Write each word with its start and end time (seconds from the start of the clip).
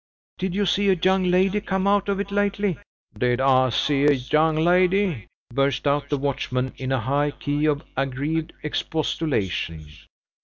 "Did 0.39 0.55
you 0.55 0.65
see 0.65 0.89
a 0.89 0.95
young 0.95 1.25
lady 1.25 1.61
come 1.61 1.85
out 1.85 2.09
of 2.09 2.19
it 2.19 2.31
lately?" 2.31 2.79
"Did 3.15 3.39
I 3.39 3.69
see 3.69 4.05
a 4.05 4.11
young 4.13 4.55
lady?" 4.55 5.27
burst 5.53 5.85
out 5.85 6.09
the 6.09 6.17
watchman, 6.17 6.73
in 6.77 6.91
a 6.91 6.99
high 6.99 7.29
key 7.29 7.67
of 7.67 7.83
aggrieved 7.95 8.51
expostulation. 8.63 9.85